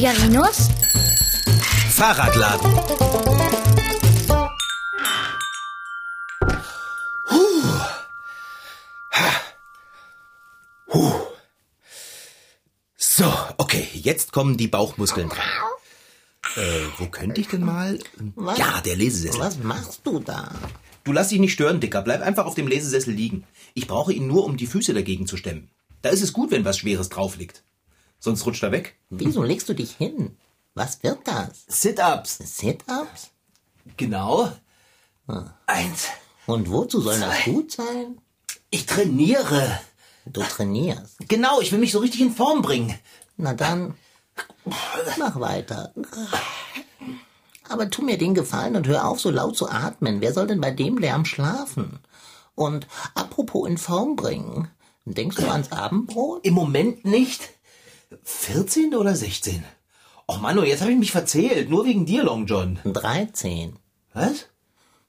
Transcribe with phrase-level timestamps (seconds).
[0.00, 0.70] Figarinos
[1.90, 2.72] Fahrradladen.
[7.28, 7.80] Huh.
[9.12, 9.30] Ha.
[10.94, 11.12] Huh.
[12.96, 15.44] So, okay, jetzt kommen die Bauchmuskeln dran.
[16.56, 16.60] Äh,
[16.96, 17.98] wo könnte ich denn mal?
[18.36, 18.56] Was?
[18.56, 19.38] Ja, der Lesesessel.
[19.38, 20.50] Was machst du da?
[21.04, 22.00] Du lass dich nicht stören, Dicker.
[22.00, 23.44] Bleib einfach auf dem Lesesessel liegen.
[23.74, 25.68] Ich brauche ihn nur, um die Füße dagegen zu stemmen.
[26.00, 27.62] Da ist es gut, wenn was Schweres drauf liegt.
[28.20, 28.96] Sonst rutscht er weg.
[29.08, 30.36] Wieso legst du dich hin?
[30.74, 31.64] Was wird das?
[31.66, 32.38] Sit-ups.
[32.38, 33.30] Sit-ups?
[33.96, 34.52] Genau.
[35.66, 36.08] Eins.
[36.46, 38.20] Und wozu soll das gut sein?
[38.70, 39.80] Ich trainiere.
[40.26, 41.16] Du trainierst.
[41.28, 42.96] Genau, ich will mich so richtig in Form bringen.
[43.36, 43.94] Na dann,
[45.18, 45.92] mach weiter.
[47.68, 50.20] Aber tu mir den Gefallen und hör auf, so laut zu atmen.
[50.20, 52.00] Wer soll denn bei dem Lärm schlafen?
[52.54, 54.68] Und apropos in Form bringen.
[55.04, 56.44] Denkst du ans Abendbrot?
[56.44, 57.50] Im Moment nicht.
[58.22, 59.64] 14 oder 16?
[60.26, 61.70] Och Manu, jetzt habe ich mich verzählt.
[61.70, 62.78] Nur wegen dir, Long John.
[62.84, 63.76] 13.
[64.12, 64.46] Was?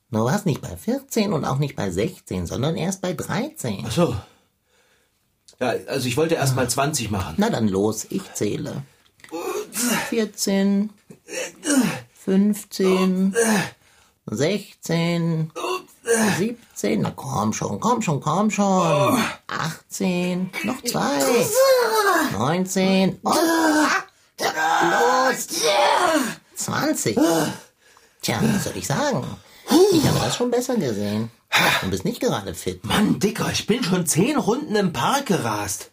[0.10, 3.86] Du warst nicht bei 14 und auch nicht bei 16, sondern erst bei 13.
[3.88, 4.16] Ach so.
[5.60, 7.36] Ja, also ich wollte erst mal 20 machen.
[7.38, 8.84] Na dann los, ich zähle.
[10.10, 10.90] 14,
[12.14, 13.36] 15,
[14.26, 15.52] 16,
[16.38, 19.24] 17, na komm schon, komm schon, komm schon.
[19.48, 21.20] 18, noch zwei.
[22.38, 23.36] 19, und
[24.38, 25.48] los.
[26.56, 27.18] 20.
[28.22, 29.24] Tja, was soll ich sagen?
[29.94, 31.32] Ich habe das schon besser gesehen.
[31.82, 32.86] Du bist nicht gerade fit.
[32.86, 35.90] Mann, Dicker, ich bin schon 10 Runden im Park gerast.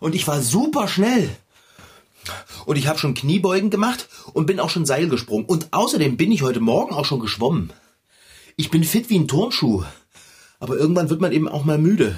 [0.00, 1.30] Und ich war super schnell.
[2.64, 5.44] Und ich habe schon Kniebeugen gemacht und bin auch schon Seil gesprungen.
[5.46, 7.72] Und außerdem bin ich heute Morgen auch schon geschwommen.
[8.56, 9.82] Ich bin fit wie ein Turnschuh.
[10.60, 12.16] Aber irgendwann wird man eben auch mal müde.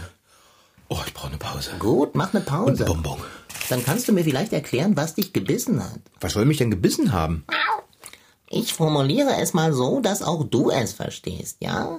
[0.89, 1.71] Oh, ich brauche eine Pause.
[1.79, 2.85] Gut, mach eine Und Pause.
[2.85, 3.19] ein Bonbon.
[3.69, 6.01] Dann kannst du mir vielleicht erklären, was dich gebissen hat.
[6.21, 7.45] Was soll mich denn gebissen haben?
[8.49, 11.99] Ich formuliere es mal so, dass auch du es verstehst, ja?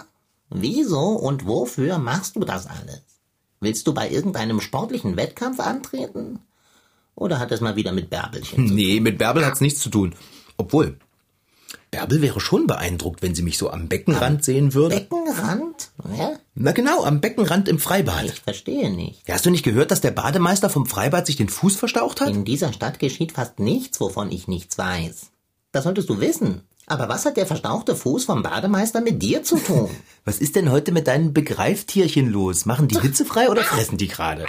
[0.49, 3.01] Wieso und wofür machst du das alles?
[3.59, 6.39] Willst du bei irgendeinem sportlichen Wettkampf antreten?
[7.15, 8.75] Oder hat es mal wieder mit Bärbelchen zu tun?
[8.75, 10.15] Nee, mit Bärbel hat's nichts zu tun.
[10.55, 10.97] Obwohl,
[11.91, 14.95] Bärbel wäre schon beeindruckt, wenn sie mich so am Beckenrand sehen würde.
[14.97, 15.91] Beckenrand?
[16.17, 16.33] Ja?
[16.55, 18.25] Na genau, am Beckenrand im Freibad.
[18.25, 19.27] Ich verstehe nicht.
[19.27, 22.29] Ja, Hast du nicht gehört, dass der Bademeister vom Freibad sich den Fuß verstaucht hat?
[22.29, 25.27] In dieser Stadt geschieht fast nichts, wovon ich nichts weiß.
[25.71, 26.61] Das solltest du wissen.
[26.87, 29.89] Aber was hat der verstauchte Fuß vom Bademeister mit dir zu tun?
[30.23, 32.65] Was ist denn heute mit deinen Begreiftierchen los?
[32.65, 34.45] Machen die Hitze frei oder fressen die gerade?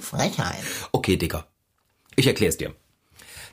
[0.00, 0.56] Frechheit.
[0.92, 1.46] Okay, Dicker.
[2.16, 2.74] Ich erklär's dir.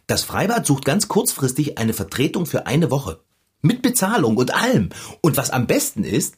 [0.07, 3.21] Das Freibad sucht ganz kurzfristig eine Vertretung für eine Woche.
[3.61, 4.89] Mit Bezahlung und allem.
[5.21, 6.35] Und was am besten ist,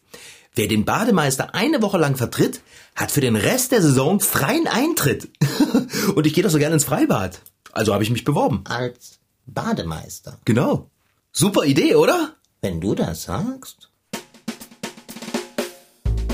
[0.55, 2.61] wer den Bademeister eine Woche lang vertritt,
[2.95, 5.29] hat für den Rest der Saison freien Eintritt.
[6.15, 7.41] und ich gehe doch so gerne ins Freibad.
[7.73, 8.61] Also habe ich mich beworben.
[8.65, 10.39] Als Bademeister.
[10.45, 10.89] Genau.
[11.33, 12.35] Super Idee, oder?
[12.61, 13.89] Wenn du das sagst.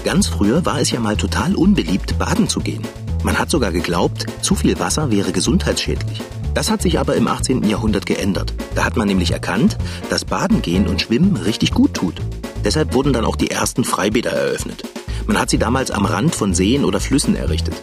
[0.03, 2.85] Ganz früher war es ja mal total unbeliebt, baden zu gehen.
[3.23, 6.21] Man hat sogar geglaubt, zu viel Wasser wäre gesundheitsschädlich.
[6.53, 7.63] Das hat sich aber im 18.
[7.63, 8.53] Jahrhundert geändert.
[8.75, 9.77] Da hat man nämlich erkannt,
[10.09, 12.15] dass Baden gehen und Schwimmen richtig gut tut.
[12.63, 14.83] Deshalb wurden dann auch die ersten Freibäder eröffnet.
[15.25, 17.75] Man hat sie damals am Rand von Seen oder Flüssen errichtet.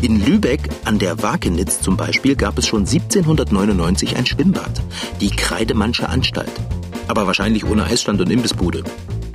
[0.00, 4.80] In Lübeck an der Wakenitz zum Beispiel gab es schon 1799 ein Schwimmbad,
[5.20, 6.52] die Kreidemannsche Anstalt.
[7.08, 8.84] Aber wahrscheinlich ohne Eisstand und Imbissbude.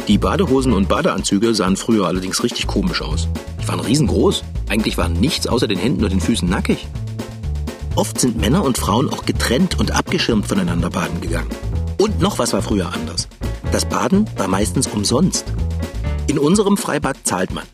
[0.08, 3.28] Die Badehosen und Badeanzüge sahen früher allerdings richtig komisch aus.
[3.62, 4.44] Die waren riesengroß.
[4.70, 6.88] Eigentlich war nichts außer den Händen und den Füßen nackig.
[7.96, 11.50] Oft sind Männer und Frauen auch getrennt und abgeschirmt voneinander baden gegangen.
[12.00, 13.28] Und noch was war früher anders.
[13.72, 15.46] Das Baden war meistens umsonst.
[16.28, 17.66] In unserem Freibad zahlt man.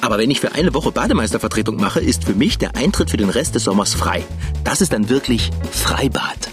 [0.00, 3.30] Aber wenn ich für eine Woche Bademeistervertretung mache, ist für mich der Eintritt für den
[3.30, 4.24] Rest des Sommers frei.
[4.62, 6.48] Das ist dann wirklich Freibad.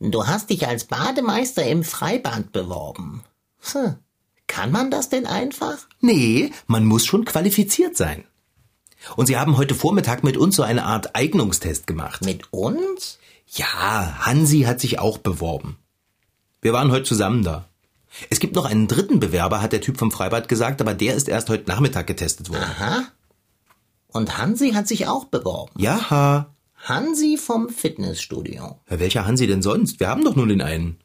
[0.00, 3.22] Du hast dich als Bademeister im Freibad beworben.
[3.72, 3.94] Hm.
[4.48, 5.78] Kann man das denn einfach?
[6.00, 8.24] Nee, man muss schon qualifiziert sein.
[9.14, 12.24] Und sie haben heute Vormittag mit uns so eine Art Eignungstest gemacht.
[12.24, 13.18] Mit uns?
[13.48, 15.76] Ja, Hansi hat sich auch beworben.
[16.60, 17.68] Wir waren heute zusammen da.
[18.30, 21.28] Es gibt noch einen dritten Bewerber, hat der Typ vom Freibad gesagt, aber der ist
[21.28, 22.64] erst heute Nachmittag getestet worden.
[22.64, 23.04] Aha.
[24.08, 25.72] Und Hansi hat sich auch beworben.
[25.76, 26.46] Ja,
[26.82, 28.80] Hansi vom Fitnessstudio.
[28.90, 30.00] Ja, welcher Hansi denn sonst?
[30.00, 30.98] Wir haben doch nur den einen.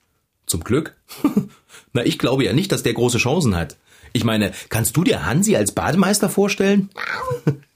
[0.45, 0.95] Zum Glück.
[1.93, 3.77] Na, ich glaube ja nicht, dass der große Chancen hat.
[4.13, 6.89] Ich meine, kannst du dir Hansi als Bademeister vorstellen?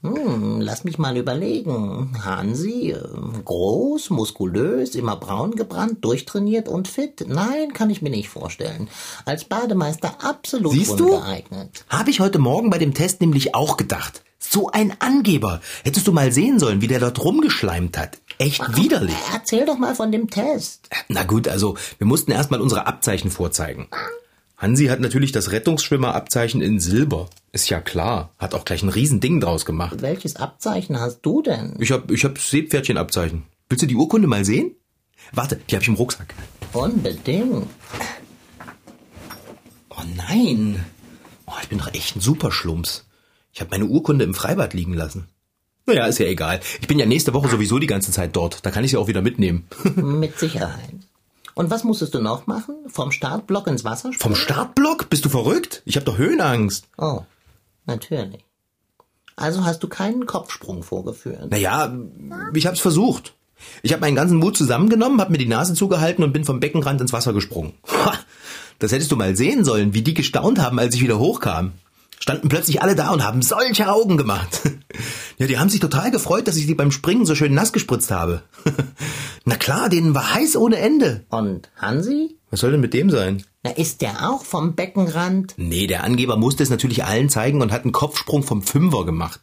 [0.02, 2.16] Hm, lass mich mal überlegen.
[2.24, 3.02] Hansi, äh,
[3.44, 7.24] groß, muskulös, immer braun gebrannt, durchtrainiert und fit.
[7.26, 8.88] Nein, kann ich mir nicht vorstellen.
[9.24, 11.14] Als Bademeister absolut Siehst du?
[11.14, 11.84] ungeeignet.
[11.88, 14.22] Habe ich heute Morgen bei dem Test nämlich auch gedacht.
[14.38, 15.60] So ein Angeber.
[15.84, 18.18] Hättest du mal sehen sollen, wie der dort rumgeschleimt hat.
[18.38, 19.16] Echt widerlich.
[19.32, 20.88] Erzähl doch mal von dem Test.
[21.08, 23.88] Na gut, also wir mussten erstmal unsere Abzeichen vorzeigen.
[24.56, 27.28] Hansi hat natürlich das Rettungsschwimmerabzeichen in Silber.
[27.52, 28.30] Ist ja klar.
[28.38, 30.00] Hat auch gleich ein Riesending draus gemacht.
[30.00, 31.74] Welches Abzeichen hast du denn?
[31.78, 33.42] Ich hab, ich hab Seepferdchenabzeichen.
[33.68, 34.72] Willst du die Urkunde mal sehen?
[35.32, 36.34] Warte, die hab ich im Rucksack.
[36.72, 37.66] Unbedingt.
[39.90, 40.84] Oh nein.
[41.46, 43.04] Oh, ich bin doch echt ein Superschlumps.
[43.52, 45.28] Ich habe meine Urkunde im Freibad liegen lassen.
[45.84, 46.60] Naja, ist ja egal.
[46.80, 48.64] Ich bin ja nächste Woche sowieso die ganze Zeit dort.
[48.64, 49.66] Da kann ich sie auch wieder mitnehmen.
[49.96, 50.94] Mit Sicherheit.
[51.56, 52.74] Und was musstest du noch machen?
[52.86, 54.20] Vom Startblock ins Wasser springen?
[54.20, 55.08] Vom Startblock?
[55.08, 55.80] Bist du verrückt?
[55.86, 56.86] Ich habe doch Höhenangst.
[56.98, 57.22] Oh,
[57.86, 58.44] natürlich.
[59.36, 61.50] Also hast du keinen Kopfsprung vorgeführt.
[61.50, 61.96] Naja,
[62.52, 63.34] ich hab's versucht.
[63.82, 67.00] Ich habe meinen ganzen Mut zusammengenommen, habe mir die Nase zugehalten und bin vom Beckenrand
[67.00, 67.72] ins Wasser gesprungen.
[67.88, 68.12] Ha,
[68.78, 71.72] das hättest du mal sehen sollen, wie die gestaunt haben, als ich wieder hochkam.
[72.18, 74.62] Standen plötzlich alle da und haben solche Augen gemacht.
[75.38, 78.10] Ja, die haben sich total gefreut, dass ich sie beim Springen so schön nass gespritzt
[78.10, 78.42] habe.
[79.44, 81.26] Na klar, denen war heiß ohne Ende.
[81.28, 82.38] Und Hansi?
[82.50, 83.42] Was soll denn mit dem sein?
[83.62, 85.52] Na, ist der auch vom Beckenrand?
[85.58, 89.40] Nee, der Angeber musste es natürlich allen zeigen und hat einen Kopfsprung vom Fünfer gemacht.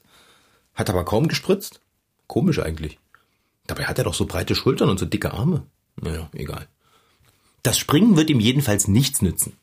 [0.74, 1.80] Hat aber kaum gespritzt.
[2.26, 2.98] Komisch eigentlich.
[3.68, 5.68] Dabei hat er doch so breite Schultern und so dicke Arme.
[6.02, 6.68] Naja, egal.
[7.62, 9.58] Das Springen wird ihm jedenfalls nichts nützen.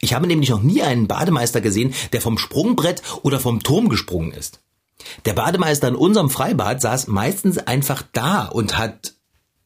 [0.00, 4.32] Ich habe nämlich noch nie einen Bademeister gesehen, der vom Sprungbrett oder vom Turm gesprungen
[4.32, 4.60] ist.
[5.24, 9.14] Der Bademeister in unserem Freibad saß meistens einfach da und hat,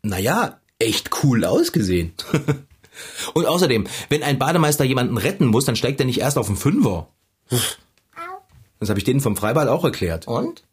[0.02, 2.12] naja, echt cool ausgesehen.
[3.34, 6.56] und außerdem, wenn ein Bademeister jemanden retten muss, dann steigt er nicht erst auf den
[6.56, 7.08] Fünfer.
[8.81, 10.26] Das habe ich denen vom Freibad auch erklärt.
[10.26, 10.64] Und?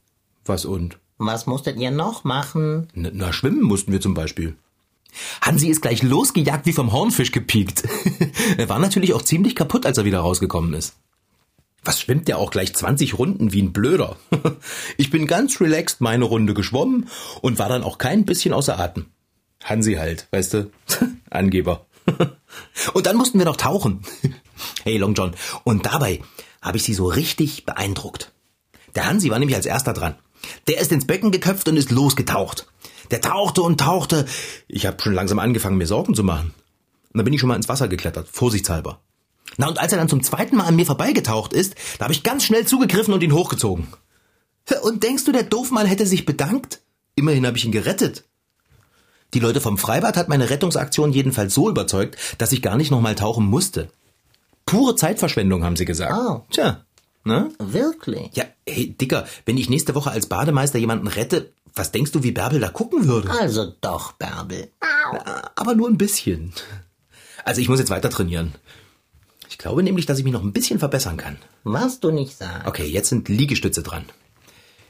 [0.45, 0.97] Was und?
[1.17, 2.87] Was musstet ihr noch machen?
[2.93, 4.55] Na, na, schwimmen mussten wir zum Beispiel.
[5.41, 7.83] Hansi ist gleich losgejagt wie vom Hornfisch gepiekt.
[8.57, 10.95] er war natürlich auch ziemlich kaputt, als er wieder rausgekommen ist.
[11.83, 14.17] Was schwimmt der auch gleich 20 Runden wie ein Blöder?
[14.97, 17.09] Ich bin ganz relaxed meine Runde geschwommen
[17.41, 19.07] und war dann auch kein bisschen außer Atem.
[19.63, 20.71] Hansi halt, weißt du?
[21.29, 21.85] Angeber.
[22.93, 24.01] Und dann mussten wir noch tauchen.
[24.83, 25.33] Hey Long John.
[25.63, 26.21] Und dabei
[26.61, 28.31] habe ich sie so richtig beeindruckt.
[28.95, 30.15] Der Hansi war nämlich als erster dran.
[30.67, 32.67] Der ist ins Becken geköpft und ist losgetaucht.
[33.11, 34.25] Der tauchte und tauchte.
[34.67, 36.53] Ich habe schon langsam angefangen, mir Sorgen zu machen.
[37.11, 38.99] Und dann bin ich schon mal ins Wasser geklettert, vorsichtshalber.
[39.57, 42.23] Na, und als er dann zum zweiten Mal an mir vorbeigetaucht ist, da habe ich
[42.23, 43.87] ganz schnell zugegriffen und ihn hochgezogen.
[44.83, 46.79] Und denkst du, der Doofmann hätte sich bedankt?
[47.15, 48.23] Immerhin habe ich ihn gerettet.
[49.33, 53.15] Die Leute vom Freibad hat meine Rettungsaktion jedenfalls so überzeugt, dass ich gar nicht nochmal
[53.15, 53.89] tauchen musste.
[54.65, 56.13] Pure Zeitverschwendung, haben sie gesagt.
[56.15, 56.45] Oh.
[56.51, 56.85] Tja,
[57.23, 57.51] ne?
[57.59, 58.35] Wirklich?
[58.35, 62.31] Ja, hey, Dicker, wenn ich nächste Woche als Bademeister jemanden rette, was denkst du, wie
[62.31, 63.29] Bärbel da gucken würde?
[63.29, 64.71] Also doch, Bärbel.
[65.55, 66.53] Aber nur ein bisschen.
[67.45, 68.53] Also ich muss jetzt weiter trainieren.
[69.49, 71.37] Ich glaube nämlich, dass ich mich noch ein bisschen verbessern kann.
[71.63, 72.67] Was du nicht sagst.
[72.67, 74.05] Okay, jetzt sind Liegestütze dran.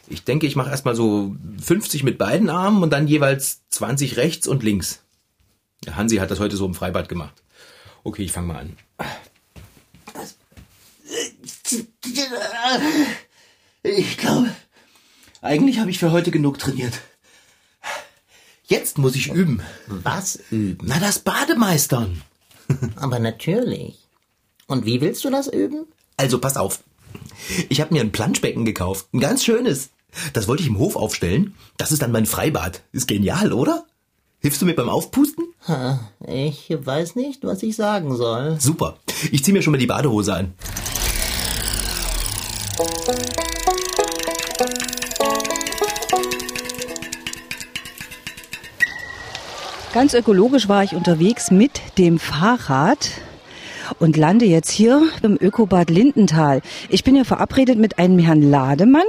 [0.07, 4.47] Ich denke, ich mache erstmal so 50 mit beiden Armen und dann jeweils 20 rechts
[4.47, 5.03] und links.
[5.85, 7.43] Ja, Hansi hat das heute so im Freibad gemacht.
[8.03, 8.77] Okay, ich fange mal an.
[13.83, 14.49] Ich glaube,
[15.41, 16.99] eigentlich habe ich für heute genug trainiert.
[18.65, 19.61] Jetzt muss ich üben.
[19.87, 20.87] Was üben?
[20.87, 22.21] Na, das Bademeistern.
[22.95, 24.07] Aber natürlich.
[24.67, 25.87] Und wie willst du das üben?
[26.15, 26.79] Also pass auf.
[27.69, 29.07] Ich habe mir ein Planschbecken gekauft.
[29.13, 29.89] Ein ganz schönes.
[30.33, 31.55] Das wollte ich im Hof aufstellen.
[31.77, 32.83] Das ist dann mein Freibad.
[32.91, 33.85] Ist genial, oder?
[34.39, 35.45] Hilfst du mir beim Aufpusten?
[36.27, 38.59] Ich weiß nicht, was ich sagen soll.
[38.59, 38.97] Super.
[39.31, 40.53] Ich zieh mir schon mal die Badehose an.
[49.93, 53.11] Ganz ökologisch war ich unterwegs mit dem Fahrrad
[53.99, 56.61] und lande jetzt hier im Ökobad Lindenthal.
[56.89, 59.03] Ich bin ja verabredet mit einem Herrn Lademann.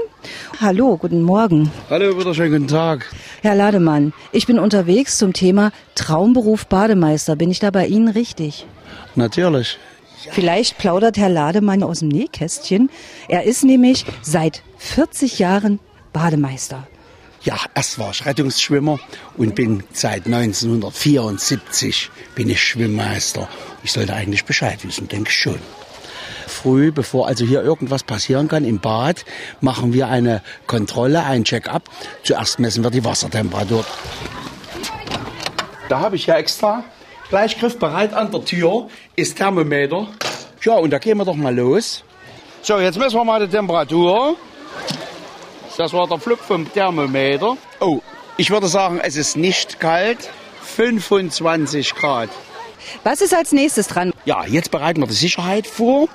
[0.61, 1.71] Hallo, guten Morgen.
[1.89, 3.11] Hallo, wunderschönen guten Tag.
[3.43, 7.37] Herr Lademann, ich bin unterwegs zum Thema Traumberuf Bademeister.
[7.37, 8.67] Bin ich da bei Ihnen richtig?
[9.15, 9.79] Natürlich.
[10.31, 12.91] Vielleicht plaudert Herr Lademann aus dem Nähkästchen.
[13.29, 15.81] Er ist nämlich seit 40 Jahren
[16.13, 16.87] Bademeister.
[17.43, 19.01] Ja, erst war ich Rettungsschwimmer
[19.37, 23.49] und bin seit 1974 bin ich Schwimmmeister.
[23.83, 25.59] Ich sollte eigentlich Bescheid wissen, denke ich schon.
[26.47, 29.25] Früh, bevor also hier irgendwas passieren kann im Bad,
[29.61, 31.85] machen wir eine Kontrolle, ein Check-up.
[32.23, 33.85] Zuerst messen wir die Wassertemperatur.
[35.89, 36.85] Da habe ich ja extra
[37.33, 40.07] gleich griffbereit an der Tür ist Thermometer.
[40.61, 42.05] Ja, und da gehen wir doch mal los.
[42.61, 44.37] So, jetzt messen wir mal die Temperatur.
[45.79, 47.57] Das war der Flug vom Thermometer.
[47.81, 48.01] Oh,
[48.37, 50.19] ich würde sagen, es ist nicht kalt.
[50.63, 52.29] 25 Grad.
[53.03, 54.13] Was ist als nächstes dran?
[54.27, 56.09] Ja, jetzt bereiten wir die Sicherheit vor.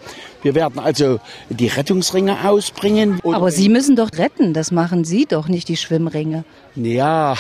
[0.48, 3.20] Wir Wir werden also die Rettungsringe ausbringen.
[3.22, 6.46] Aber Sie müssen doch retten, das machen Sie doch, nicht die Schwimmringe.
[6.76, 7.36] Ja,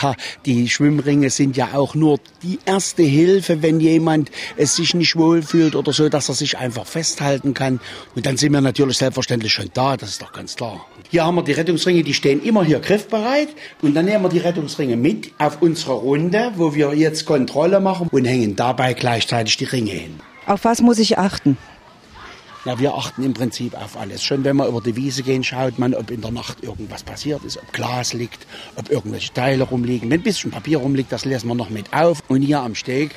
[0.46, 5.78] die Schwimmringe sind ja auch nur die erste Hilfe, wenn jemand es sich nicht wohlfühlt
[5.78, 7.80] oder so, dass er sich einfach festhalten kann.
[8.14, 10.86] Und dann sind wir natürlich selbstverständlich schon da, das ist doch ganz klar.
[11.10, 13.48] Hier haben wir die Rettungsringe, die stehen immer hier griffbereit.
[13.82, 18.10] Und dann nehmen wir die Rettungsringe mit auf unsere Runde, wo wir jetzt Kontrolle machen
[18.12, 20.20] und hängen dabei gleichzeitig die Ringe hin.
[20.46, 21.58] Auf was muss ich achten?
[22.68, 24.22] Ja, wir achten im Prinzip auf alles.
[24.26, 27.46] Schon wenn wir über die Wiese gehen, schaut man, ob in der Nacht irgendwas passiert
[27.46, 28.46] ist, ob Glas liegt,
[28.76, 30.10] ob irgendwelche Teile rumliegen.
[30.10, 32.22] Wenn ein bisschen Papier rumliegt, das lesen wir noch mit auf.
[32.28, 33.12] Und hier am Steg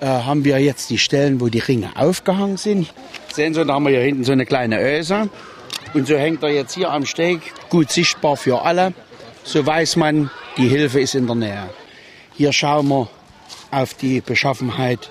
[0.00, 2.90] äh, haben wir jetzt die Stellen, wo die Ringe aufgehangen sind.
[3.34, 5.28] Sehen Sie, da haben wir hier hinten so eine kleine Öse.
[5.92, 8.94] Und so hängt er jetzt hier am Steg, gut sichtbar für alle.
[9.44, 11.68] So weiß man, die Hilfe ist in der Nähe.
[12.32, 13.10] Hier schauen wir
[13.70, 15.10] auf die Beschaffenheit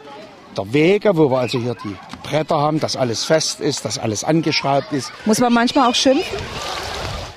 [0.57, 4.23] der Wege, wo wir also hier die Bretter haben, dass alles fest ist, dass alles
[4.23, 5.11] angeschraubt ist.
[5.25, 6.37] Muss man manchmal auch schimpfen?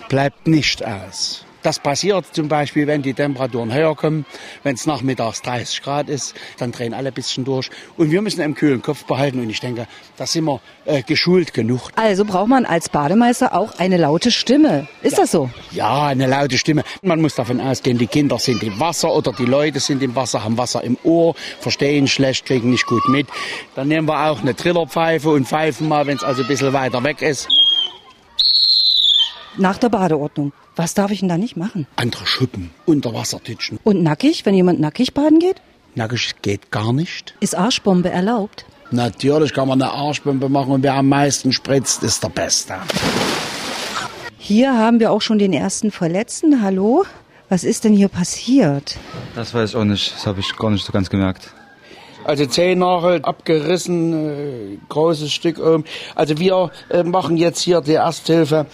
[0.08, 1.44] Bleibt nicht aus.
[1.68, 4.24] Das passiert zum Beispiel, wenn die Temperaturen höher kommen,
[4.62, 7.68] wenn es nachmittags 30 Grad ist, dann drehen alle ein bisschen durch.
[7.98, 11.52] Und wir müssen einen kühlen Kopf behalten und ich denke, da sind wir äh, geschult
[11.52, 11.90] genug.
[11.94, 14.88] Also braucht man als Bademeister auch eine laute Stimme.
[15.02, 15.24] Ist ja.
[15.24, 15.50] das so?
[15.70, 16.84] Ja, eine laute Stimme.
[17.02, 20.44] Man muss davon ausgehen, die Kinder sind im Wasser oder die Leute sind im Wasser,
[20.44, 23.26] haben Wasser im Ohr, verstehen schlecht, kriegen nicht gut mit.
[23.74, 27.04] Dann nehmen wir auch eine Trillerpfeife und pfeifen mal, wenn es also ein bisschen weiter
[27.04, 27.46] weg ist.
[29.58, 30.52] Nach der Badeordnung.
[30.76, 31.88] Was darf ich denn da nicht machen?
[31.96, 33.80] Andere Schuppen, unter Wasser titschen.
[33.82, 35.56] Und nackig, wenn jemand nackig baden geht?
[35.96, 37.34] Nackig geht gar nicht.
[37.40, 38.64] Ist Arschbombe erlaubt?
[38.92, 42.76] Natürlich kann man eine Arschbombe machen und wer am meisten spritzt, ist der Beste.
[44.38, 46.62] Hier haben wir auch schon den ersten Verletzten.
[46.62, 47.04] Hallo?
[47.48, 48.96] Was ist denn hier passiert?
[49.34, 50.14] Das weiß ich auch nicht.
[50.14, 51.52] Das habe ich gar nicht so ganz gemerkt.
[52.24, 55.84] Also Zehennagel abgerissen, äh, großes Stück oben.
[56.14, 58.66] Also wir äh, machen jetzt hier die Ersthilfe.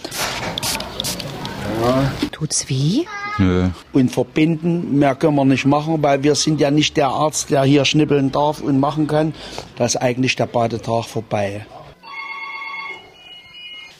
[1.81, 2.11] Ja.
[2.31, 3.05] Tut's weh?
[3.37, 3.69] Nö.
[3.91, 7.63] Und verbinden, mehr können wir nicht machen, weil wir sind ja nicht der Arzt, der
[7.63, 9.33] hier schnippeln darf und machen kann.
[9.77, 11.65] Da ist eigentlich der Badetag vorbei.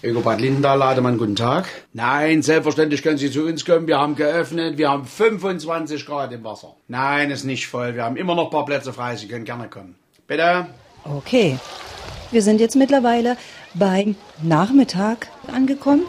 [0.04, 1.68] Ökobad Lindenthal, Lademann, guten Tag.
[1.94, 3.88] Nein, selbstverständlich können Sie zu uns kommen.
[3.88, 4.78] Wir haben geöffnet.
[4.78, 6.76] Wir haben 25 Grad im Wasser.
[6.88, 7.96] Nein, ist nicht voll.
[7.96, 9.16] Wir haben immer noch ein paar Plätze frei.
[9.16, 9.96] Sie können gerne kommen.
[10.28, 10.68] Bitte.
[11.04, 11.58] Okay.
[12.32, 13.36] Wir sind jetzt mittlerweile
[13.74, 16.04] beim Nachmittag angekommen.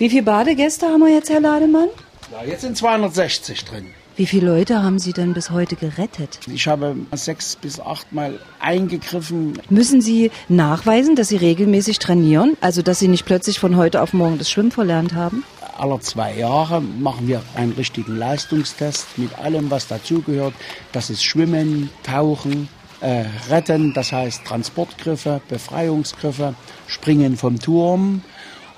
[0.00, 1.90] Wie viele Badegäste haben wir jetzt, Herr Lademann?
[2.32, 3.84] Ja, jetzt sind 260 drin.
[4.16, 6.40] Wie viele Leute haben Sie denn bis heute gerettet?
[6.50, 9.60] Ich habe sechs bis acht Mal eingegriffen.
[9.68, 12.56] Müssen Sie nachweisen, dass Sie regelmäßig trainieren?
[12.62, 15.44] Also, dass Sie nicht plötzlich von heute auf morgen das Schwimmen verlernt haben?
[15.76, 20.54] Alle zwei Jahre machen wir einen richtigen Leistungstest mit allem, was dazugehört.
[20.92, 26.54] Das ist Schwimmen, Tauchen, äh, Retten, das heißt Transportgriffe, Befreiungsgriffe,
[26.86, 28.22] Springen vom Turm,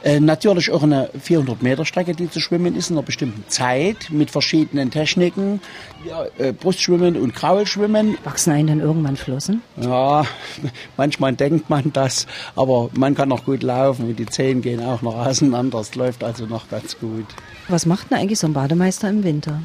[0.03, 4.09] äh, natürlich auch eine 400 Meter Strecke, die zu schwimmen ist in einer bestimmten Zeit
[4.11, 5.61] mit verschiedenen Techniken.
[6.09, 8.19] Ja, äh, Brustschwimmen und Kraulschwimmen.
[8.25, 9.63] Wachsen einen dann irgendwann Flossen?
[9.81, 10.27] Ja,
[10.97, 15.03] manchmal denkt man das, aber man kann noch gut laufen und die Zehen gehen auch
[15.03, 15.79] noch auseinander.
[15.79, 17.27] Es läuft also noch ganz gut.
[17.69, 19.61] Was macht denn eigentlich so ein Bademeister im Winter?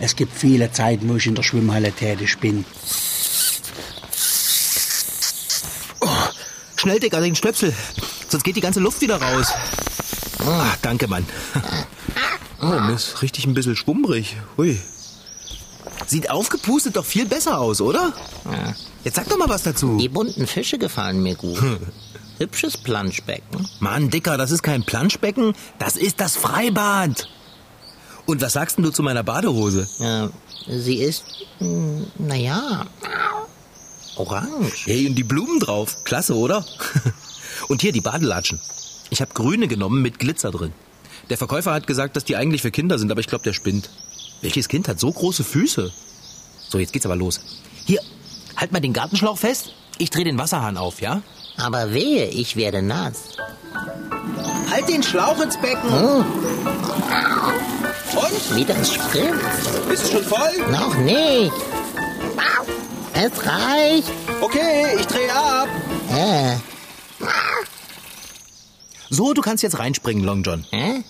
[0.00, 2.64] Es gibt viele Zeiten, wo ich in der Schwimmhalle tätig bin.
[6.00, 6.08] Oh,
[6.76, 7.72] schnell, Dicker, den Stöpsel.
[8.32, 9.48] Sonst geht die ganze Luft wieder raus.
[10.38, 11.26] Ah, danke, Mann.
[12.62, 14.36] Oh, mir ist richtig ein bisschen schwummrig.
[14.56, 14.80] Hui.
[16.06, 18.14] Sieht aufgepustet doch viel besser aus, oder?
[18.46, 18.74] Ja.
[19.04, 19.98] Jetzt sag doch mal was dazu.
[19.98, 21.62] Die bunten Fische gefallen mir gut.
[22.38, 23.68] Hübsches Planschbecken.
[23.80, 27.28] Mann, Dicker, das ist kein Planschbecken, das ist das Freibad.
[28.24, 29.86] Und was sagst denn du zu meiner Badehose?
[29.98, 30.30] Ja,
[30.66, 31.24] sie ist,
[31.58, 32.86] hm, naja,
[34.16, 34.86] orange.
[34.86, 35.98] Hey, und die Blumen drauf.
[36.04, 36.64] Klasse, oder?
[37.68, 38.60] Und hier die Badelatschen.
[39.10, 40.72] Ich habe grüne genommen mit Glitzer drin.
[41.30, 43.90] Der Verkäufer hat gesagt, dass die eigentlich für Kinder sind, aber ich glaube, der spinnt.
[44.40, 45.92] Welches Kind hat so große Füße?
[46.68, 47.40] So, jetzt geht's aber los.
[47.84, 48.00] Hier,
[48.56, 49.74] halt mal den Gartenschlauch fest.
[49.98, 51.22] Ich drehe den Wasserhahn auf, ja?
[51.56, 53.36] Aber wehe, ich werde nass.
[54.70, 55.90] Halt den Schlauch ins Becken.
[55.90, 56.24] Hm.
[58.16, 58.56] Und?
[58.56, 59.90] Wie das spritzt.
[59.92, 60.70] Ist es schon voll?
[60.70, 61.52] Noch nicht.
[63.14, 64.10] Es reicht.
[64.40, 65.68] Okay, ich drehe ab.
[66.10, 66.56] Äh.
[69.14, 70.64] So, du kannst jetzt reinspringen, Long John.
[70.70, 71.04] Hä?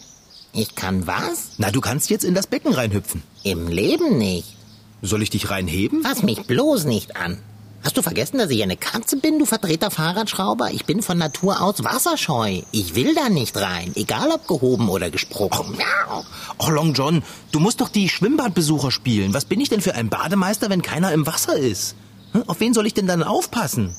[0.52, 1.50] Ich kann was?
[1.58, 3.22] Na, du kannst jetzt in das Becken reinhüpfen.
[3.44, 4.56] Im Leben nicht.
[5.02, 6.02] Soll ich dich reinheben?
[6.02, 7.38] Fass mich bloß nicht an.
[7.84, 10.70] Hast du vergessen, dass ich eine Katze bin, du verdrehter Fahrradschrauber?
[10.72, 12.62] Ich bin von Natur aus wasserscheu.
[12.70, 15.76] Ich will da nicht rein, egal ob gehoben oder gesprungen.
[16.10, 16.22] Oh,
[16.58, 19.32] oh, Long John, du musst doch die Schwimmbadbesucher spielen.
[19.32, 21.94] Was bin ich denn für ein Bademeister, wenn keiner im Wasser ist?
[22.32, 22.44] Hm?
[22.48, 23.96] Auf wen soll ich denn dann aufpassen?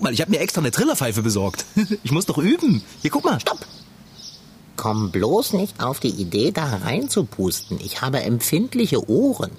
[0.00, 1.66] Guck mal, ich habe mir extra eine Trillerpfeife besorgt.
[2.02, 2.82] Ich muss doch üben.
[3.02, 3.38] Hier, guck mal.
[3.38, 3.58] Stopp!
[4.78, 7.78] Komm bloß nicht auf die Idee, da reinzupusten.
[7.84, 9.50] Ich habe empfindliche Ohren.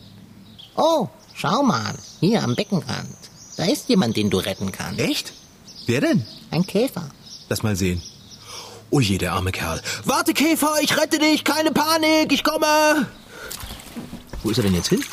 [0.75, 3.15] Oh, schau mal, hier am Beckenrand.
[3.55, 4.99] Da ist jemand, den du retten kannst.
[4.99, 5.33] Echt?
[5.85, 6.25] Wer denn?
[6.49, 7.11] Ein Käfer.
[7.47, 8.01] Lass mal sehen.
[8.89, 9.79] Oh je, der arme Kerl.
[10.05, 11.43] Warte, Käfer, ich rette dich.
[11.43, 13.05] Keine Panik, ich komme.
[14.41, 15.05] Wo ist er denn jetzt hin?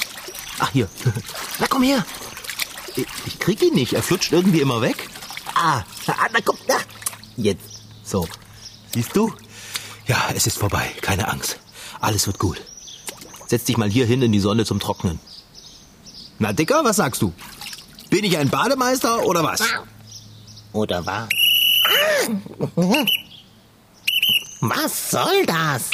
[0.58, 0.88] Ach, hier.
[1.58, 2.02] Na, komm her.
[2.97, 3.92] Ich, ich krieg ihn nicht.
[3.92, 4.97] Er flutscht irgendwie immer weg.
[5.60, 6.76] Ah, na, na komm, na.
[7.36, 7.82] Jetzt.
[8.04, 8.28] So.
[8.94, 9.32] Siehst du?
[10.06, 10.86] Ja, es ist vorbei.
[11.00, 11.58] Keine Angst.
[12.00, 12.60] Alles wird gut.
[13.48, 15.18] Setz dich mal hier hin in die Sonne zum Trocknen.
[16.38, 17.32] Na, Dicker, was sagst du?
[18.08, 19.62] Bin ich ein Bademeister oder was?
[20.72, 21.28] Oder was?
[24.60, 25.90] Was soll das?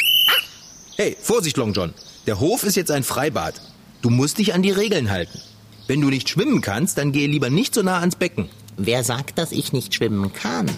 [0.96, 1.94] Hey, Vorsicht, Long John.
[2.26, 3.54] Der Hof ist jetzt ein Freibad.
[4.02, 5.40] Du musst dich an die Regeln halten.
[5.86, 8.50] Wenn du nicht schwimmen kannst, dann gehe lieber nicht so nah ans Becken.
[8.76, 10.68] Wer sagt, dass ich nicht schwimmen kann?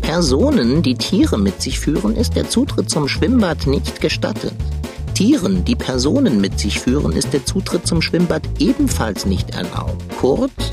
[0.00, 4.54] Personen, die Tiere mit sich führen, ist der Zutritt zum Schwimmbad nicht gestattet.
[5.14, 10.04] Tieren, die Personen mit sich führen, ist der Zutritt zum Schwimmbad ebenfalls nicht erlaubt.
[10.20, 10.72] Kurz,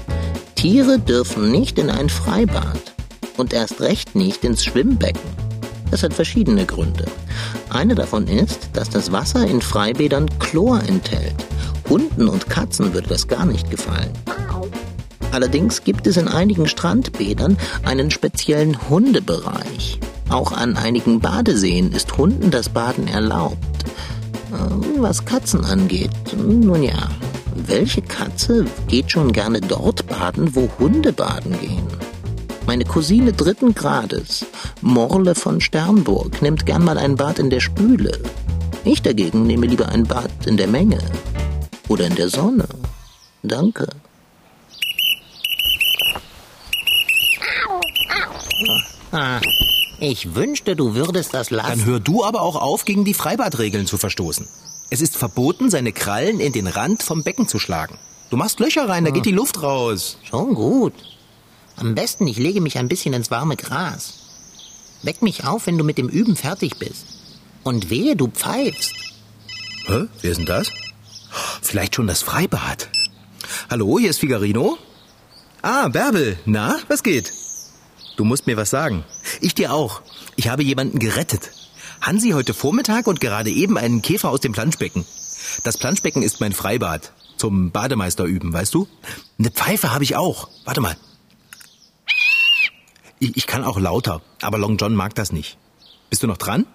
[0.56, 2.94] Tiere dürfen nicht in ein Freibad
[3.38, 5.22] und erst recht nicht ins Schwimmbecken.
[5.92, 7.06] Das hat verschiedene Gründe.
[7.70, 11.46] Eine davon ist, dass das Wasser in Freibädern Chlor enthält.
[11.90, 14.12] Hunden und Katzen würde das gar nicht gefallen.
[15.32, 20.00] Allerdings gibt es in einigen Strandbädern einen speziellen Hundebereich.
[20.30, 23.58] Auch an einigen Badeseen ist Hunden das Baden erlaubt.
[24.52, 27.10] Äh, Was Katzen angeht, nun ja,
[27.56, 31.88] welche Katze geht schon gerne dort baden, wo Hunde baden gehen?
[32.66, 34.46] Meine Cousine dritten Grades,
[34.82, 38.18] Morle von Sternburg, nimmt gern mal ein Bad in der Spüle.
[38.84, 41.00] Ich dagegen nehme lieber ein Bad in der Menge.
[41.88, 42.68] Oder in der Sonne.
[43.44, 43.88] Danke.
[49.12, 49.42] Ah,
[50.00, 51.86] ich wünschte, du würdest das Dann lassen.
[51.86, 54.48] hör du aber auch auf, gegen die Freibadregeln zu verstoßen.
[54.90, 57.98] Es ist verboten, seine Krallen in den Rand vom Becken zu schlagen.
[58.30, 60.18] Du machst Löcher rein, da geht die Luft raus.
[60.24, 60.94] Schon gut.
[61.76, 64.14] Am besten, ich lege mich ein bisschen ins warme Gras.
[65.04, 67.06] Weck mich auf, wenn du mit dem Üben fertig bist.
[67.64, 68.94] Und wehe, du pfeifst.
[69.88, 70.06] Hä?
[70.22, 70.72] Wer ist denn das?
[71.62, 72.90] Vielleicht schon das Freibad.
[73.70, 74.78] Hallo, hier ist Figarino.
[75.62, 76.38] Ah, Bärbel.
[76.46, 77.34] Na, was geht?
[78.16, 79.04] Du musst mir was sagen.
[79.40, 80.02] Ich dir auch.
[80.36, 81.52] Ich habe jemanden gerettet.
[82.02, 85.06] Hansi heute Vormittag und gerade eben einen Käfer aus dem Planschbecken.
[85.64, 87.14] Das Planschbecken ist mein Freibad.
[87.38, 88.88] Zum Bademeister üben, weißt du?
[89.40, 90.50] Eine Pfeife habe ich auch.
[90.66, 90.96] Warte mal.
[93.20, 95.58] Ich, ich kann auch lauter, aber Long John mag das nicht.
[96.10, 96.66] Bist du noch dran?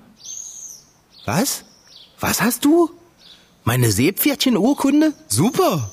[1.24, 1.64] Was?
[2.20, 2.90] Was hast du?
[3.64, 5.12] Meine Seepferdchen-Urkunde?
[5.28, 5.90] Super!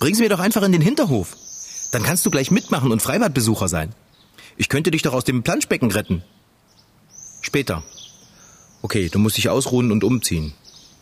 [0.00, 1.36] Bring sie mir doch einfach in den Hinterhof.
[1.92, 3.94] Dann kannst du gleich mitmachen und Freibadbesucher sein.
[4.56, 6.22] Ich könnte dich doch aus dem Planschbecken retten.
[7.40, 7.82] Später.
[8.82, 10.52] Okay, du musst dich ausruhen und umziehen.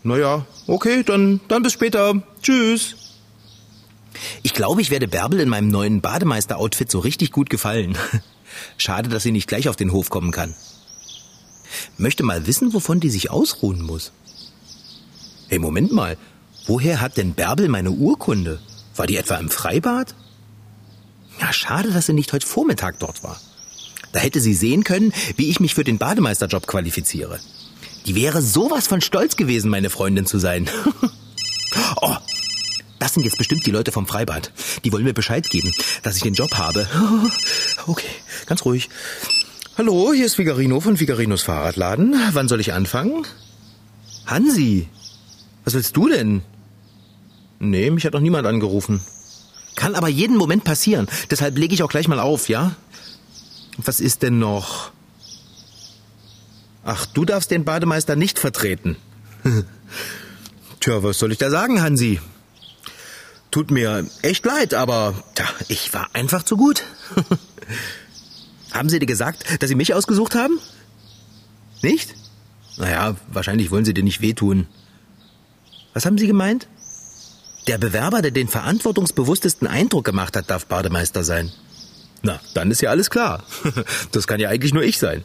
[0.03, 2.23] Naja, okay, dann, dann bis später.
[2.43, 2.97] Tschüss.
[4.43, 7.97] Ich glaube, ich werde Bärbel in meinem neuen Bademeister-Outfit so richtig gut gefallen.
[8.77, 10.55] Schade, dass sie nicht gleich auf den Hof kommen kann.
[11.99, 14.13] Möchte mal wissen, wovon die sich ausruhen muss.
[15.49, 16.17] Hey, Moment mal.
[16.67, 18.61] Woher hat denn Bärbel meine Urkunde?
[18.97, 20.15] War die etwa im Freibad?
[21.40, 23.40] Ja, schade, dass sie nicht heute Vormittag dort war.
[24.12, 27.40] Da hätte sie sehen können, wie ich mich für den Bademeisterjob qualifiziere.
[28.07, 30.68] Die wäre sowas von stolz gewesen, meine Freundin zu sein.
[32.03, 32.16] oh,
[32.98, 34.53] das sind jetzt bestimmt die Leute vom Freibad.
[34.85, 35.72] Die wollen mir Bescheid geben,
[36.03, 36.87] dass ich den Job habe.
[37.87, 38.11] Okay,
[38.44, 38.90] ganz ruhig.
[39.79, 42.14] Hallo, hier ist Figarino von Figarinos Fahrradladen.
[42.33, 43.26] Wann soll ich anfangen?
[44.26, 44.87] Hansi,
[45.64, 46.42] was willst du denn?
[47.59, 49.00] Nee, mich hat noch niemand angerufen.
[49.81, 51.09] Kann aber jeden Moment passieren.
[51.31, 52.77] Deshalb lege ich auch gleich mal auf, ja?
[53.79, 54.93] Was ist denn noch?
[56.85, 58.97] Ach, du darfst den Bademeister nicht vertreten.
[60.81, 62.21] Tja, was soll ich da sagen, Hansi?
[63.51, 66.85] Tut mir echt leid, aber tja, ich war einfach zu gut.
[68.73, 70.59] haben Sie dir gesagt, dass Sie mich ausgesucht haben?
[71.81, 72.14] Nicht?
[72.77, 74.66] Naja, wahrscheinlich wollen Sie dir nicht wehtun.
[75.95, 76.69] Was haben Sie gemeint?
[77.70, 81.52] Der Bewerber, der den verantwortungsbewusstesten Eindruck gemacht hat, darf Bademeister sein.
[82.20, 83.44] Na, dann ist ja alles klar.
[84.11, 85.22] Das kann ja eigentlich nur ich sein.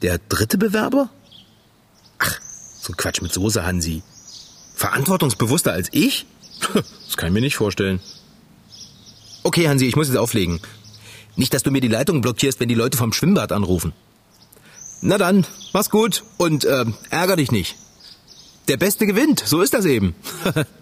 [0.00, 1.10] Der dritte Bewerber?
[2.18, 2.40] Ach,
[2.80, 4.02] so Quatsch mit Soße, Hansi.
[4.76, 6.24] Verantwortungsbewusster als ich?
[6.72, 8.00] Das kann ich mir nicht vorstellen.
[9.42, 10.58] Okay, Hansi, ich muss jetzt auflegen.
[11.36, 13.92] Nicht, dass du mir die Leitung blockierst, wenn die Leute vom Schwimmbad anrufen.
[15.02, 17.76] Na dann, mach's gut und äh, ärger dich nicht.
[18.68, 20.14] Der Beste gewinnt, so ist das eben.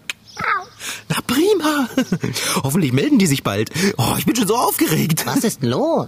[1.09, 1.89] Na prima.
[2.63, 3.71] Hoffentlich melden die sich bald.
[3.97, 5.25] Oh, ich bin schon so aufgeregt.
[5.25, 6.07] Was ist los?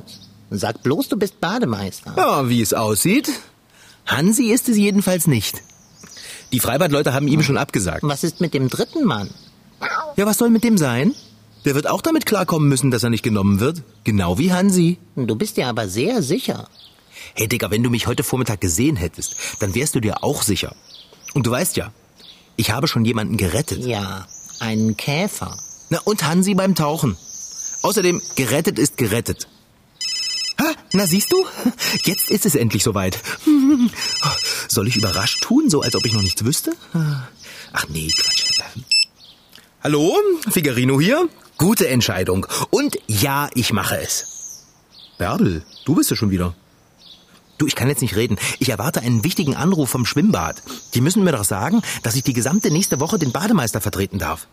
[0.52, 2.14] Sag bloß, du bist Bademeister.
[2.18, 3.30] Ja, wie es aussieht.
[4.06, 5.62] Hansi ist es jedenfalls nicht.
[6.52, 8.02] Die Freibadleute haben ihm schon abgesagt.
[8.04, 9.30] Was ist mit dem dritten Mann?
[10.16, 11.14] Ja, was soll mit dem sein?
[11.66, 13.84] Der wird auch damit klarkommen müssen, dass er nicht genommen wird.
[14.04, 14.98] Genau wie Hansi.
[15.16, 16.68] Du bist dir aber sehr sicher.
[17.36, 20.76] Hey Digga, wenn du mich heute Vormittag gesehen hättest, dann wärst du dir auch sicher.
[21.34, 21.92] Und du weißt ja,
[22.56, 23.86] ich habe schon jemanden gerettet.
[23.86, 24.28] Ja,
[24.62, 25.58] einen Käfer.
[25.90, 27.18] Na, und Hansi beim Tauchen.
[27.82, 29.48] Außerdem, gerettet ist gerettet.
[30.60, 31.46] Ha, na siehst du?
[32.04, 33.20] Jetzt ist es endlich soweit.
[34.68, 36.74] Soll ich überrascht tun, so als ob ich noch nichts wüsste?
[37.72, 38.50] Ach nee, Quatsch.
[39.82, 40.18] Hallo,
[40.52, 41.30] Figarino hier.
[41.58, 42.46] Gute Entscheidung.
[42.70, 44.66] Und ja, ich mache es.
[45.18, 46.54] Bärbel, du bist ja schon wieder.
[47.60, 48.38] Du, ich kann jetzt nicht reden.
[48.60, 50.64] Ich erwarte einen wichtigen Anruf vom Schwimmbad.
[50.94, 54.48] Die müssen mir doch sagen, dass ich die gesamte nächste Woche den Bademeister vertreten darf.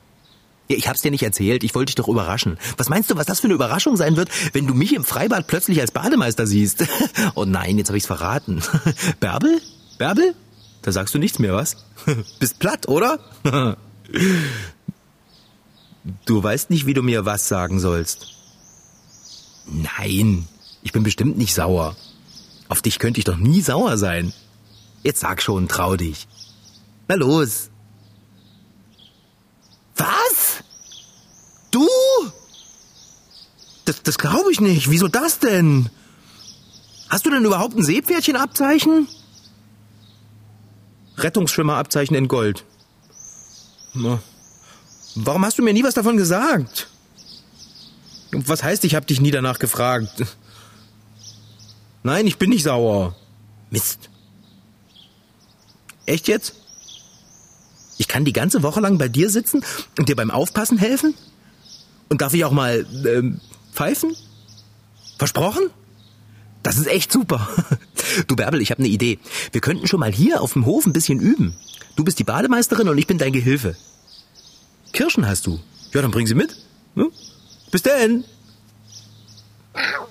[0.68, 1.62] Ja, ich hab's dir nicht erzählt.
[1.62, 2.58] Ich wollte dich doch überraschen.
[2.76, 5.46] Was meinst du, was das für eine Überraschung sein wird, wenn du mich im Freibad
[5.46, 6.84] plötzlich als Bademeister siehst?
[7.36, 8.60] Oh nein, jetzt habe ich's verraten.
[9.20, 9.60] Bärbel?
[9.98, 10.34] Bärbel?
[10.82, 11.76] Da sagst du nichts mehr, was?
[12.40, 13.20] Bist platt, oder?
[16.24, 18.34] Du weißt nicht, wie du mir was sagen sollst.
[19.66, 20.48] Nein,
[20.82, 21.94] ich bin bestimmt nicht sauer.
[22.68, 24.32] Auf dich könnte ich doch nie sauer sein.
[25.02, 26.26] Jetzt sag schon, trau dich.
[27.08, 27.70] Na los.
[29.96, 30.64] Was?
[31.70, 31.86] Du?
[33.84, 34.90] Das, das glaube ich nicht.
[34.90, 35.90] Wieso das denn?
[37.08, 39.06] Hast du denn überhaupt ein Seepferdchenabzeichen?
[41.18, 42.64] Rettungsschwimmerabzeichen in Gold.
[43.94, 44.20] Na,
[45.14, 46.88] warum hast du mir nie was davon gesagt?
[48.32, 50.26] Was heißt, ich habe dich nie danach gefragt?
[52.06, 53.16] Nein, ich bin nicht sauer.
[53.68, 54.10] Mist.
[56.06, 56.54] Echt jetzt?
[57.98, 59.64] Ich kann die ganze Woche lang bei dir sitzen
[59.98, 61.14] und dir beim Aufpassen helfen?
[62.08, 63.40] Und darf ich auch mal ähm,
[63.72, 64.14] pfeifen?
[65.18, 65.64] Versprochen?
[66.62, 67.48] Das ist echt super.
[68.28, 69.18] Du Bärbel, ich habe eine Idee.
[69.50, 71.56] Wir könnten schon mal hier auf dem Hof ein bisschen üben.
[71.96, 73.74] Du bist die Bademeisterin und ich bin dein Gehilfe.
[74.92, 75.58] Kirschen hast du.
[75.92, 76.56] Ja, dann bring sie mit.
[77.72, 78.24] Bis denn.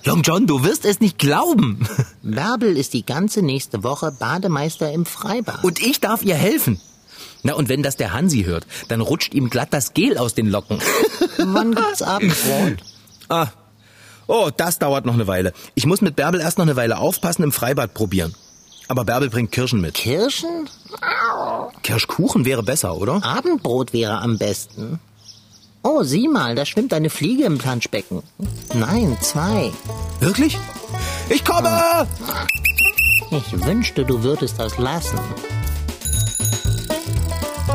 [0.04, 1.86] Long John, du wirst es nicht glauben.
[2.22, 5.64] Bärbel ist die ganze nächste Woche Bademeister im Freibad.
[5.64, 6.80] Und ich darf ihr helfen.
[7.42, 10.48] Na, und wenn das der Hansi hört, dann rutscht ihm glatt das Gel aus den
[10.48, 10.78] Locken.
[11.38, 12.78] Wann gibt's Abendbrot?
[13.28, 13.48] ah.
[14.28, 15.52] Oh, das dauert noch eine Weile.
[15.76, 18.34] Ich muss mit Bärbel erst noch eine Weile aufpassen im Freibad probieren.
[18.88, 19.94] Aber Bärbel bringt Kirschen mit.
[19.94, 20.68] Kirschen?
[21.82, 23.24] Kirschkuchen wäre besser, oder?
[23.24, 24.98] Abendbrot wäre am besten.
[25.88, 28.20] Oh, sieh mal, da schwimmt eine Fliege im Planschbecken.
[28.74, 29.70] Nein, zwei.
[30.18, 30.58] Wirklich?
[31.28, 32.08] Ich komme!
[33.30, 35.16] Ich wünschte, du würdest das lassen.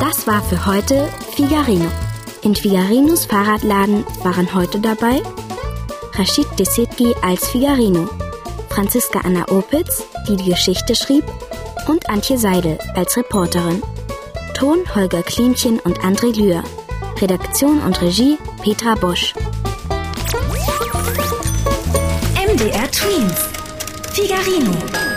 [0.02, 1.90] Das war für heute Figarino.
[2.44, 5.22] In Figarinos Fahrradladen waren heute dabei
[6.16, 8.10] Rashid Desitgi als Figarino,
[8.68, 11.24] Franziska Anna Opitz, die die Geschichte schrieb,
[11.88, 13.82] und Antje Seidel als Reporterin.
[14.54, 16.62] Ton Holger Klimchen und André Lühr.
[17.22, 19.36] Redaktion und Regie Petra Bosch.
[22.36, 23.50] MDR Twins.
[24.12, 25.11] Figarino.